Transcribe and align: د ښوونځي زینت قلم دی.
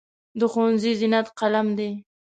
د 0.39 0.41
ښوونځي 0.51 0.91
زینت 0.99 1.27
قلم 1.39 1.67
دی. 1.77 1.91